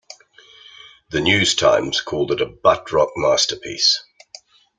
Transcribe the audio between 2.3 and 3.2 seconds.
it a "butt-rock